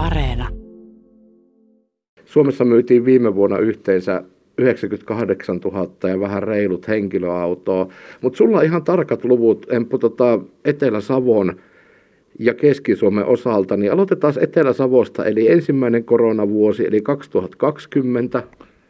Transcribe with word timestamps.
Areena. 0.00 0.48
Suomessa 2.24 2.64
myytiin 2.64 3.04
viime 3.04 3.34
vuonna 3.34 3.58
yhteensä 3.58 4.24
98 4.58 5.58
000 5.58 6.08
ja 6.08 6.20
vähän 6.20 6.42
reilut 6.42 6.88
henkilöautoa. 6.88 7.88
Mutta 8.20 8.36
sulla 8.36 8.58
on 8.58 8.64
ihan 8.64 8.84
tarkat 8.84 9.24
luvut, 9.24 9.66
Emppu, 9.70 9.98
tota 9.98 10.40
Etelä-Savon 10.64 11.56
ja 12.38 12.54
Keski-Suomen 12.54 13.26
osalta, 13.26 13.76
niin 13.76 13.92
aloitetaan 13.92 14.34
Etelä-Savosta, 14.40 15.24
eli 15.24 15.50
ensimmäinen 15.50 16.04
koronavuosi, 16.04 16.86
eli 16.86 17.00
2020. 17.00 18.42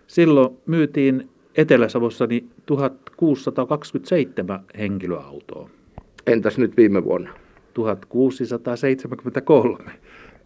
Silloin 0.07 0.57
myytiin 0.67 1.29
Etelä-Savossa 1.57 2.27
niin 2.27 2.51
1627 2.67 4.61
henkilöautoa. 4.79 5.71
Entäs 6.27 6.59
nyt 6.59 6.77
viime 6.77 7.05
vuonna? 7.05 7.31
1673. 7.75 9.93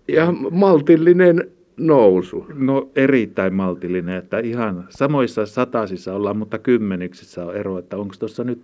Ja 0.08 0.32
maltillinen 0.50 1.50
nousu. 1.76 2.46
No 2.54 2.90
erittäin 2.96 3.54
maltillinen, 3.54 4.16
että 4.16 4.38
ihan 4.38 4.84
samoissa 4.88 5.46
satasissa 5.46 6.14
ollaan, 6.14 6.36
mutta 6.36 6.58
kymmeniksissä 6.58 7.44
on 7.44 7.56
ero, 7.56 7.78
että 7.78 7.96
onko 7.96 8.14
tuossa 8.18 8.44
nyt 8.44 8.60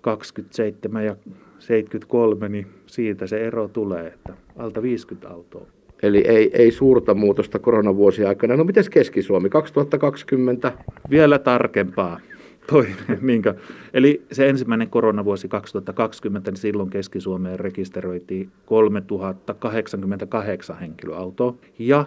27 0.00 1.04
ja 1.04 1.16
73, 1.58 2.48
niin 2.48 2.66
siitä 2.86 3.26
se 3.26 3.46
ero 3.46 3.68
tulee, 3.68 4.06
että 4.06 4.32
alta 4.56 4.82
50 4.82 5.28
autoa. 5.28 5.66
Eli 6.02 6.18
ei, 6.18 6.50
ei 6.52 6.70
suurta 6.70 7.14
muutosta 7.14 7.58
koronavuosien 7.58 8.28
aikana. 8.28 8.56
No 8.56 8.64
miten 8.64 8.84
Keski-Suomi 8.90 9.48
2020? 9.48 10.72
Vielä 11.10 11.38
tarkempaa. 11.38 12.20
Toi, 12.66 12.86
minkä. 13.20 13.54
Eli 13.94 14.22
se 14.32 14.48
ensimmäinen 14.48 14.90
koronavuosi 14.90 15.48
2020, 15.48 16.50
niin 16.50 16.58
silloin 16.58 16.90
Keski-Suomeen 16.90 17.60
rekisteröitiin 17.60 18.50
3088 18.66 20.78
henkilöautoa. 20.78 21.54
Ja 21.78 22.06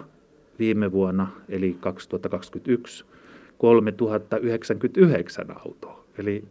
viime 0.60 0.92
vuonna, 0.92 1.28
eli 1.50 1.78
2021, 1.80 3.06
3099 3.58 5.46
autoa. 5.66 6.04
Eli 6.18 6.44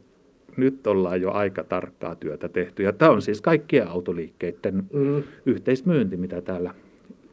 nyt 0.56 0.86
ollaan 0.86 1.20
jo 1.20 1.32
aika 1.32 1.64
tarkkaa 1.64 2.14
työtä 2.14 2.48
tehty. 2.48 2.82
Ja 2.82 2.92
tämä 2.92 3.10
on 3.10 3.22
siis 3.22 3.40
kaikkien 3.40 3.88
autoliikkeiden 3.88 4.84
mm. 4.92 5.22
yhteismyynti, 5.46 6.16
mitä 6.16 6.40
täällä 6.40 6.74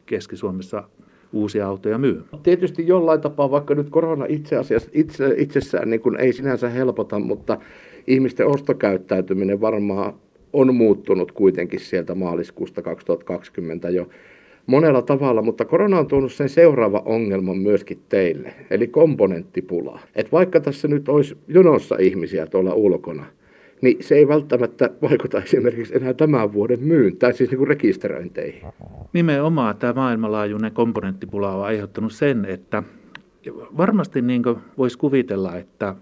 Keski-Suomessa 0.06 0.88
uusia 1.34 1.66
autoja 1.66 1.98
myy. 1.98 2.22
Tietysti 2.42 2.86
jollain 2.86 3.20
tapaa, 3.20 3.50
vaikka 3.50 3.74
nyt 3.74 3.90
korona 3.90 4.26
itse 4.28 4.56
asiassa 4.56 4.90
itse, 4.92 5.34
itsessään 5.36 5.90
niin 5.90 6.00
kuin 6.00 6.16
ei 6.16 6.32
sinänsä 6.32 6.68
helpota, 6.68 7.18
mutta 7.18 7.58
ihmisten 8.06 8.46
ostokäyttäytyminen 8.46 9.60
varmaan 9.60 10.14
on 10.52 10.74
muuttunut 10.74 11.32
kuitenkin 11.32 11.80
sieltä 11.80 12.14
maaliskuusta 12.14 12.82
2020 12.82 13.90
jo 13.90 14.08
monella 14.66 15.02
tavalla, 15.02 15.42
mutta 15.42 15.64
korona 15.64 15.98
on 15.98 16.06
tuonut 16.06 16.32
sen 16.32 16.48
seuraava 16.48 17.02
ongelman 17.04 17.58
myöskin 17.58 17.98
teille, 18.08 18.54
eli 18.70 18.86
komponenttipula. 18.86 20.00
Et 20.14 20.32
vaikka 20.32 20.60
tässä 20.60 20.88
nyt 20.88 21.08
olisi 21.08 21.36
jonossa 21.48 21.96
ihmisiä 21.98 22.46
tuolla 22.46 22.74
ulkona, 22.74 23.26
niin 23.84 24.04
se 24.04 24.14
ei 24.14 24.28
välttämättä 24.28 24.90
vaikuta 25.02 25.42
esimerkiksi 25.42 25.96
enää 25.96 26.14
tämän 26.14 26.52
vuoden 26.52 26.80
myyntään, 26.82 27.34
siis 27.34 27.50
niin 27.50 27.58
kuin 27.58 27.68
rekisteröinteihin. 27.68 28.62
Nimenomaan 29.12 29.76
tämä 29.76 29.92
maailmanlaajuinen 29.92 30.72
komponenttipula 30.72 31.54
on 31.54 31.64
aiheuttanut 31.64 32.12
sen, 32.12 32.44
että 32.44 32.82
varmasti 33.76 34.22
niin 34.22 34.42
voisi 34.78 34.98
kuvitella, 34.98 35.56
että 35.56 35.94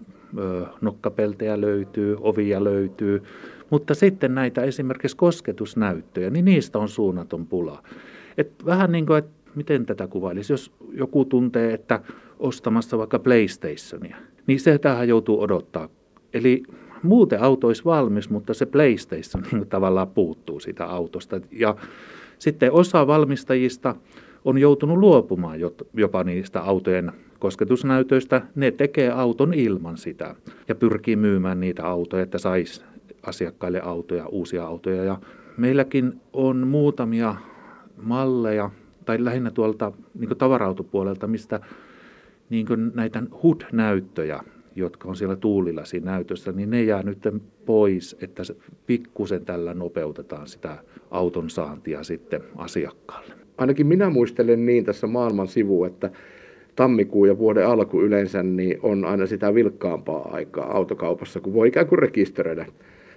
nokkapeltejä 0.81 1.61
löytyy, 1.61 2.17
ovia 2.21 2.65
löytyy, 2.65 3.23
mutta 3.71 3.95
sitten 3.95 4.35
näitä 4.35 4.63
esimerkiksi 4.63 5.17
kosketusnäyttöjä, 5.17 6.31
niin 6.31 6.45
niistä 6.45 6.79
on 6.79 6.89
suunnaton 6.89 7.47
pula. 7.47 7.83
Et 8.39 8.53
vähän 8.67 8.93
niin 8.93 9.07
kuin, 9.07 9.19
että 9.19 9.31
miten 9.55 9.87
tätä 9.87 10.07
kuvailisi, 10.07 10.53
jos 10.53 10.73
joku 10.93 11.25
tuntee, 11.25 11.75
että 11.75 12.01
ostamassa 12.39 12.99
vaikka 12.99 13.19
PlayStationia, 13.19 14.17
niin 14.47 14.61
se 14.61 14.79
tähän 14.79 15.09
joutuu 15.09 15.41
odottaa. 15.41 15.89
Eli 16.35 16.63
muuten 17.03 17.43
auto 17.43 17.67
olisi 17.67 17.85
valmis, 17.85 18.31
mutta 18.31 18.55
se 18.55 18.67
PlayStation 18.67 19.45
niin 19.53 19.69
tavallaan 19.69 20.09
puuttuu 20.09 20.61
siitä 20.61 20.87
autosta. 20.87 21.41
Ja 21.51 21.77
sitten 22.39 22.73
osa 22.73 23.07
valmistajista 23.07 23.95
on 24.45 24.59
joutunut 24.59 24.99
luopumaan 24.99 25.59
jopa 25.95 26.25
niistä 26.25 26.61
autojen 26.61 27.13
kosketusnäytöistä. 27.39 28.43
Ne 28.55 28.71
tekee 28.71 29.11
auton 29.11 29.55
ilman 29.55 29.97
sitä 29.97 30.35
ja 30.69 30.75
pyrkii 30.75 31.17
myymään 31.17 31.61
niitä 31.61 31.87
autoja, 31.87 32.23
että 32.23 32.39
saisi 32.39 32.83
asiakkaille 33.23 33.81
autoja, 33.81 34.27
uusia 34.27 34.65
autoja. 34.65 35.05
Ja 35.05 35.19
meilläkin 35.57 36.21
on 36.33 36.67
muutamia 36.69 37.35
malleja, 38.03 38.71
tai 39.05 39.25
lähinnä 39.25 39.51
tuolta 39.51 39.93
niin 40.19 40.37
tavarautopuolelta, 40.39 41.27
mistä 41.27 41.61
niin 42.51 42.67
näitä 42.95 43.23
HUD-näyttöjä, 43.43 44.41
jotka 44.77 45.09
on 45.09 45.17
siellä 45.17 45.37
tuulilasi 45.37 46.01
näytössä, 46.01 46.53
niin 46.53 46.71
ne 46.71 46.83
jää 46.83 47.03
nyt 47.03 47.19
pois, 47.67 48.17
että 48.21 48.43
pikkusen 48.87 49.45
tällä 49.45 49.75
nopeutetaan 49.75 50.47
sitä 50.47 50.79
auton 51.11 51.51
saantia 51.51 52.03
sitten 52.03 52.41
asiakkaalle. 52.57 53.35
Ainakin 53.59 53.87
minä 53.87 54.11
muistelen 54.11 54.67
niin 54.67 54.85
tässä 54.85 55.07
maailman 55.07 55.49
sivu, 55.49 55.85
että 55.85 56.11
tammikuu 56.77 57.25
ja 57.25 57.39
vuoden 57.39 57.67
alku 57.67 58.03
yleensä 58.03 58.43
niin 58.43 58.79
on 58.83 59.05
aina 59.05 59.27
sitä 59.27 59.55
vilkkaampaa 59.55 60.29
aikaa 60.33 60.77
autokaupassa, 60.77 61.41
kun 61.41 61.55
voi 61.55 61.69
ikään 61.69 61.87
kuin 61.87 61.99
rekisteröidä 61.99 62.67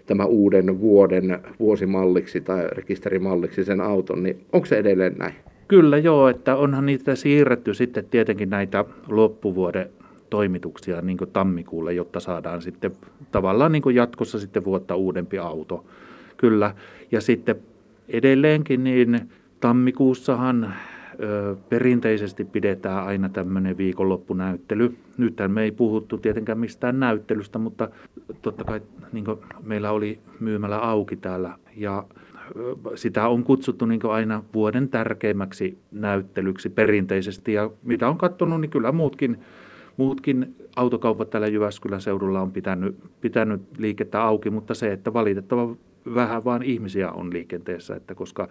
tämä 0.06 0.26
uuden 0.26 0.80
vuoden 0.80 1.40
vuosimalliksi 1.60 2.42
tai 2.42 2.68
rekisterimalliksi 2.68 3.64
sen 3.64 3.82
auton, 3.82 4.24
niin 4.24 4.46
onko 4.54 4.66
se 4.66 4.78
edelleen 4.78 5.16
näin? 5.18 5.34
Kyllä 5.68 5.98
joo, 5.98 6.28
että 6.28 6.56
onhan 6.56 6.86
niitä 6.86 7.16
siirretty 7.16 7.74
sitten 7.74 8.06
tietenkin 8.06 8.50
näitä 8.50 8.86
loppuvuoden 9.08 9.90
toimituksia 10.30 11.02
niin 11.02 11.18
tammikuulle, 11.34 11.94
jotta 11.94 12.20
saadaan 12.20 12.62
sitten 12.62 12.92
tavallaan 13.32 13.72
niin 13.72 13.96
jatkossa 13.96 14.40
sitten 14.40 14.66
vuotta 14.66 14.96
uudempi 14.96 15.40
auto. 15.40 15.86
Kyllä, 16.38 16.76
ja 17.12 17.22
sitten 17.22 17.56
edelleenkin 18.10 18.84
niin 18.84 19.30
tammikuussahan 19.60 20.74
ö, 21.24 21.56
perinteisesti 21.70 22.46
pidetään 22.46 23.06
aina 23.06 23.30
tämmöinen 23.30 23.78
viikonloppunäyttely. 23.78 24.98
Nythän 25.18 25.52
me 25.52 25.64
ei 25.64 25.72
puhuttu 25.72 26.18
tietenkään 26.18 26.60
mistään 26.60 27.00
näyttelystä, 27.00 27.60
mutta 27.60 27.90
totta 28.42 28.64
kai 28.64 28.82
niin 29.12 29.26
meillä 29.64 29.92
oli 29.92 30.20
myymällä 30.40 30.78
auki 30.78 31.16
täällä 31.16 31.56
ja 31.76 32.06
sitä 32.96 33.28
on 33.28 33.44
kutsuttu 33.44 33.86
niin 33.86 34.06
aina 34.10 34.44
vuoden 34.54 34.90
tärkeimmäksi 34.90 35.78
näyttelyksi 35.92 36.70
perinteisesti 36.70 37.54
ja 37.54 37.70
mitä 37.84 38.10
on 38.10 38.18
katsonut, 38.18 38.62
niin 38.62 38.72
kyllä 38.72 38.92
muutkin, 38.92 39.40
muutkin 39.98 40.56
autokaupat 40.76 41.30
täällä 41.30 41.48
Jyväskylän 41.48 42.02
seudulla 42.02 42.42
on 42.42 42.52
pitänyt, 42.52 42.96
pitänyt 43.22 43.62
liikettä 43.78 44.24
auki, 44.24 44.50
mutta 44.50 44.74
se, 44.74 44.92
että 44.92 45.14
valitettava 45.14 45.76
vähän 46.16 46.46
vaan 46.46 46.64
ihmisiä 46.64 47.12
on 47.12 47.34
liikenteessä, 47.34 47.96
että 47.96 48.16
koska 48.16 48.48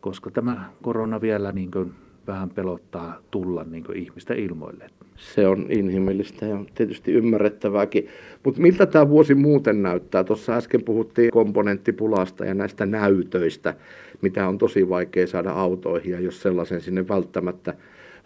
koska 0.00 0.30
tämä 0.30 0.70
korona 0.82 1.20
vielä 1.20 1.52
niin 1.52 1.70
kuin 1.70 1.92
vähän 2.26 2.50
pelottaa 2.50 3.18
tulla 3.30 3.64
niin 3.64 3.84
kuin 3.84 3.98
ihmisten 3.98 4.38
ilmoille. 4.38 4.86
Se 5.16 5.46
on 5.46 5.66
inhimillistä 5.70 6.46
ja 6.46 6.64
tietysti 6.74 7.12
ymmärrettävääkin. 7.12 8.08
Mutta 8.44 8.60
miltä 8.60 8.86
tämä 8.86 9.08
vuosi 9.08 9.34
muuten 9.34 9.82
näyttää? 9.82 10.24
Tuossa 10.24 10.54
äsken 10.54 10.82
puhuttiin 10.82 11.30
komponenttipulasta 11.30 12.44
ja 12.44 12.54
näistä 12.54 12.86
näytöistä, 12.86 13.74
mitä 14.22 14.48
on 14.48 14.58
tosi 14.58 14.88
vaikea 14.88 15.26
saada 15.26 15.50
autoihin 15.50 16.12
ja 16.12 16.20
jos 16.20 16.42
sellaisen 16.42 16.80
sinne 16.80 17.08
välttämättä 17.08 17.74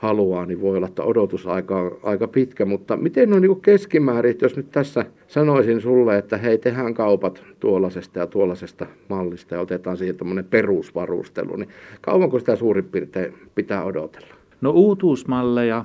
haluaa, 0.03 0.47
niin 0.47 0.61
voi 0.61 0.77
olla, 0.77 0.87
että 0.87 1.03
odotusaika 1.03 1.81
on 1.81 1.99
aika 2.03 2.29
pitkä, 2.29 2.65
mutta 2.65 2.97
miten 2.97 3.33
on 3.33 3.43
niin 3.43 3.61
keskimäärin, 3.61 4.39
jos 4.43 4.57
nyt 4.57 4.71
tässä 4.71 5.07
sanoisin 5.27 5.81
sulle, 5.81 6.19
että 6.19 6.37
hei, 6.37 6.59
tehdään 6.59 6.95
kaupat 6.95 7.45
tuollaisesta 7.61 8.19
ja 8.19 8.27
tuollaisesta 8.27 8.87
mallista 9.09 9.55
ja 9.55 9.61
otetaan 9.61 9.97
siihen 9.97 10.17
tämmöinen 10.17 10.45
perusvarustelu, 10.45 11.57
niin 11.57 11.69
kauanko 12.01 12.39
sitä 12.39 12.57
suurin 12.57 12.85
piirtein 12.85 13.35
pitää 13.55 13.85
odotella? 13.85 14.35
No 14.61 14.71
uutuusmalleja, 14.71 15.85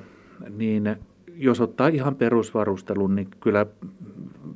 niin 0.57 0.95
jos 1.35 1.61
ottaa 1.61 1.87
ihan 1.87 2.15
perusvarustelun, 2.15 3.15
niin 3.15 3.27
kyllä 3.39 3.65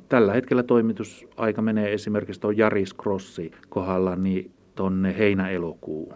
tällä 0.08 0.32
hetkellä 0.32 0.62
toimitusaika 0.62 1.62
menee 1.62 1.92
esimerkiksi 1.92 2.40
tuon 2.40 2.56
Jaris 2.56 2.96
Crossi 2.96 3.50
kohdalla 3.68 4.16
niin 4.16 4.50
tuonne 4.74 5.18
heinä-elokuun. 5.18 6.14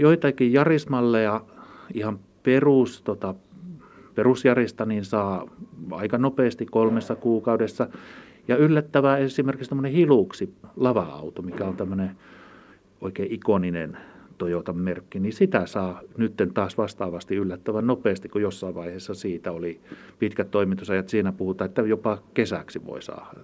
Joitakin 0.00 0.52
Jarismalleja 0.52 1.40
ihan 1.94 2.18
perus, 2.44 3.02
tota, 3.02 3.34
perusjärjestä 4.14 4.86
niin 4.86 5.04
saa 5.04 5.50
aika 5.90 6.18
nopeasti 6.18 6.66
kolmessa 6.66 7.16
kuukaudessa. 7.16 7.88
Ja 8.48 8.56
yllättävää 8.56 9.18
esimerkiksi 9.18 9.68
tämmöinen 9.68 9.92
Hiluksi 9.92 10.54
lava-auto, 10.76 11.42
mikä 11.42 11.64
on 11.64 11.76
tämmöinen 11.76 12.10
oikein 13.00 13.32
ikoninen 13.32 13.98
Toyotan 14.38 14.76
merkki, 14.76 15.20
niin 15.20 15.32
sitä 15.32 15.66
saa 15.66 16.00
nyt 16.16 16.32
taas 16.54 16.78
vastaavasti 16.78 17.36
yllättävän 17.36 17.86
nopeasti, 17.86 18.28
kun 18.28 18.42
jossain 18.42 18.74
vaiheessa 18.74 19.14
siitä 19.14 19.52
oli 19.52 19.80
pitkät 20.18 20.50
toimitusajat. 20.50 21.08
Siinä 21.08 21.32
puhutaan, 21.32 21.68
että 21.68 21.82
jopa 21.82 22.18
kesäksi 22.34 22.86
voi 22.86 23.02
saada. 23.02 23.40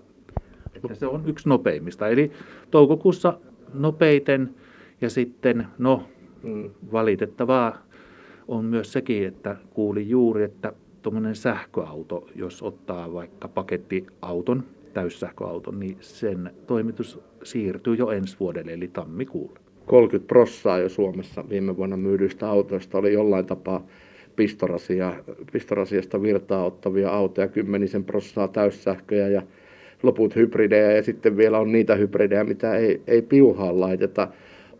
Että 0.75 0.95
se 0.95 1.07
on 1.07 1.23
yksi 1.27 1.49
nopeimmista. 1.49 2.09
Eli 2.09 2.33
toukokuussa 2.71 3.39
nopeiten 3.75 4.55
ja 5.01 5.11
sitten, 5.11 5.67
no, 5.79 6.09
mm. 6.43 6.71
valitettavaa 6.93 7.79
on 8.51 8.65
myös 8.65 8.93
sekin, 8.93 9.27
että 9.27 9.57
kuulin 9.75 10.09
juuri, 10.09 10.43
että 10.43 10.73
tuommoinen 11.03 11.37
sähköauto, 11.37 12.27
jos 12.35 12.63
ottaa 12.63 13.13
vaikka 13.13 13.49
pakettiauton, 13.49 14.63
täyssähköauton, 14.95 15.81
niin 15.81 15.97
sen 16.01 16.51
toimitus 16.67 17.21
siirtyy 17.43 17.95
jo 17.95 18.11
ensi 18.11 18.37
vuodelle, 18.41 18.73
eli 18.73 18.89
tammikuulle. 18.89 19.61
30 19.87 20.29
prossaa 20.29 20.79
jo 20.79 20.89
Suomessa 20.89 21.45
viime 21.49 21.77
vuonna 21.77 21.97
myydyistä 21.97 22.51
autoista 22.51 22.99
oli 22.99 23.13
jollain 23.13 23.47
tapaa 23.47 23.87
pistorasia, 24.37 25.15
pistorasiasta 25.53 26.23
virtaa 26.23 26.65
ottavia 26.65 27.11
autoja, 27.11 27.49
kymmenisen 27.49 28.05
prossaa 28.05 28.49
täyssähköjä 28.49 29.29
ja 29.29 29.43
loput 30.03 30.37
hybridejä 30.37 30.93
ja 30.93 31.03
sitten 31.03 31.37
vielä 31.37 31.59
on 31.59 31.73
niitä 31.73 31.95
hybridejä, 31.95 32.45
mitä 32.45 32.77
ei, 32.77 33.03
ei 33.07 33.23
piuhaan 33.23 33.81
laiteta. 33.81 34.29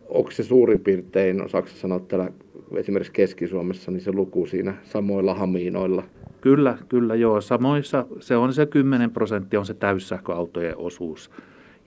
Onko 0.09 0.31
se 0.31 0.43
suurin 0.43 0.79
piirtein, 0.79 1.45
osaako 1.45 1.67
sanoa 1.67 1.99
täällä 1.99 2.31
esimerkiksi 2.75 3.13
Keski-Suomessa, 3.13 3.91
niin 3.91 4.01
se 4.01 4.11
luku 4.11 4.45
siinä 4.45 4.73
samoilla 4.83 5.33
hamiinoilla? 5.33 6.03
Kyllä, 6.41 6.77
kyllä 6.89 7.15
joo. 7.15 7.41
Samoissa 7.41 8.05
se 8.19 8.37
on 8.37 8.53
se 8.53 8.65
10 8.65 9.11
prosenttia 9.11 9.59
on 9.59 9.65
se 9.65 9.73
täyssähköautojen 9.73 10.77
osuus. 10.77 11.31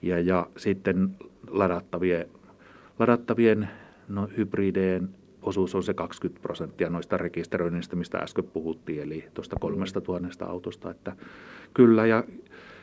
Ja, 0.01 0.19
ja 0.19 0.47
sitten 0.57 1.09
ladattavien, 1.49 2.25
ladattavien 2.99 3.69
no, 4.07 4.29
hybrideen 4.37 5.09
osuus 5.41 5.75
on 5.75 5.83
se 5.83 5.93
20 5.93 6.41
prosenttia 6.41 6.89
noista 6.89 7.17
rekisteröinnistä, 7.17 7.95
mistä 7.95 8.17
äsken 8.17 8.43
puhuttiin, 8.43 9.01
eli 9.01 9.23
tuosta 9.33 9.55
kolmesta 9.59 10.01
tuhannesta 10.01 10.45
autosta. 10.45 10.91
Että 10.91 11.15
kyllä, 11.73 12.05
ja 12.05 12.23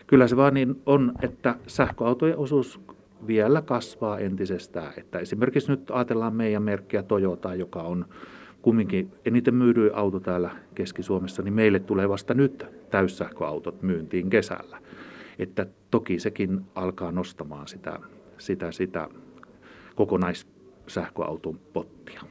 kyllä 0.06 0.28
se 0.28 0.36
vaan 0.36 0.54
niin 0.54 0.82
on, 0.86 1.12
että 1.22 1.54
sähköautojen 1.66 2.38
osuus 2.38 2.80
vielä 3.26 3.62
kasvaa 3.62 4.18
entisestään. 4.18 4.92
Että 4.96 5.18
esimerkiksi 5.18 5.70
nyt 5.70 5.90
ajatellaan 5.90 6.34
meidän 6.34 6.62
merkkiä 6.62 7.02
Toyota, 7.02 7.54
joka 7.54 7.82
on 7.82 8.04
kumminkin 8.62 9.10
eniten 9.24 9.54
myydyin 9.54 9.94
auto 9.94 10.20
täällä 10.20 10.50
Keski-Suomessa, 10.74 11.42
niin 11.42 11.54
meille 11.54 11.78
tulee 11.80 12.08
vasta 12.08 12.34
nyt 12.34 12.66
täyssähköautot 12.90 13.82
myyntiin 13.82 14.30
kesällä. 14.30 14.78
Että 15.38 15.66
toki 15.90 16.18
sekin 16.18 16.60
alkaa 16.74 17.12
nostamaan 17.12 17.68
sitä, 17.68 17.98
sitä, 18.38 18.72
sitä 18.72 19.08
kokonaissähköauton 19.94 21.58
pottia. 21.72 22.22